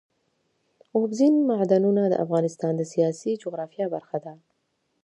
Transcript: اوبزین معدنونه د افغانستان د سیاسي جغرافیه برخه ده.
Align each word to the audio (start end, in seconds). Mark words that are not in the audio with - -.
اوبزین 0.97 1.35
معدنونه 1.49 2.03
د 2.07 2.13
افغانستان 2.25 2.73
د 2.77 2.83
سیاسي 2.93 3.31
جغرافیه 3.43 3.85
برخه 3.95 4.17
ده. 4.25 4.33